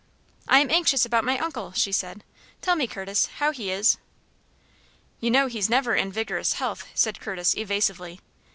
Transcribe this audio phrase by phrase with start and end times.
[0.47, 2.23] "I am anxious about my uncle," she said.
[2.59, 3.99] "Tell me, Curtis, how he is."
[5.19, 8.19] "You know he's never in vigorous health," said Curtis, evasively.